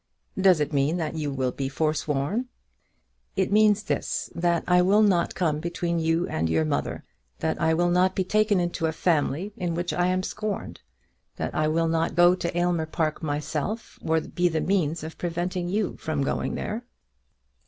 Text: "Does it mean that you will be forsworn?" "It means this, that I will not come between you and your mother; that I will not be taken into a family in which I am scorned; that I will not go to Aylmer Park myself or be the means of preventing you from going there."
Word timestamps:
"Does 0.35 0.59
it 0.59 0.73
mean 0.73 0.97
that 0.97 1.13
you 1.13 1.31
will 1.31 1.51
be 1.51 1.69
forsworn?" 1.69 2.47
"It 3.35 3.51
means 3.51 3.83
this, 3.83 4.31
that 4.33 4.63
I 4.65 4.81
will 4.81 5.03
not 5.03 5.35
come 5.35 5.59
between 5.59 5.99
you 5.99 6.27
and 6.27 6.49
your 6.49 6.65
mother; 6.65 7.03
that 7.37 7.61
I 7.61 7.75
will 7.75 7.91
not 7.91 8.15
be 8.15 8.23
taken 8.23 8.59
into 8.59 8.87
a 8.87 8.93
family 8.93 9.53
in 9.55 9.75
which 9.75 9.93
I 9.93 10.07
am 10.07 10.23
scorned; 10.23 10.81
that 11.35 11.53
I 11.53 11.67
will 11.67 11.87
not 11.87 12.15
go 12.15 12.33
to 12.33 12.57
Aylmer 12.57 12.87
Park 12.87 13.21
myself 13.21 13.99
or 14.03 14.19
be 14.21 14.49
the 14.49 14.59
means 14.59 15.03
of 15.03 15.19
preventing 15.19 15.69
you 15.69 15.97
from 15.97 16.23
going 16.23 16.55
there." 16.55 16.83